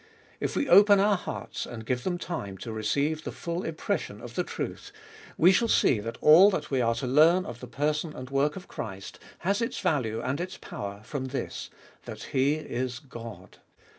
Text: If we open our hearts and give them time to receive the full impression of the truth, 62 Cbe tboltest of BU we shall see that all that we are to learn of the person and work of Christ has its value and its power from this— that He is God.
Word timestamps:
If 0.39 0.55
we 0.55 0.67
open 0.67 0.99
our 0.99 1.15
hearts 1.15 1.67
and 1.67 1.85
give 1.85 2.03
them 2.03 2.17
time 2.17 2.57
to 2.57 2.71
receive 2.73 3.23
the 3.23 3.31
full 3.31 3.61
impression 3.61 4.19
of 4.19 4.33
the 4.33 4.43
truth, 4.43 4.85
62 4.87 4.87
Cbe 4.87 4.93
tboltest 4.93 5.27
of 5.29 5.37
BU 5.37 5.41
we 5.43 5.51
shall 5.51 5.67
see 5.67 5.99
that 5.99 6.17
all 6.21 6.49
that 6.49 6.71
we 6.71 6.81
are 6.81 6.95
to 6.95 7.05
learn 7.05 7.45
of 7.45 7.59
the 7.59 7.67
person 7.67 8.15
and 8.15 8.31
work 8.31 8.55
of 8.55 8.67
Christ 8.67 9.19
has 9.45 9.61
its 9.61 9.77
value 9.79 10.19
and 10.19 10.41
its 10.41 10.57
power 10.57 11.01
from 11.03 11.25
this— 11.25 11.69
that 12.05 12.23
He 12.33 12.55
is 12.55 12.97
God. 12.97 13.59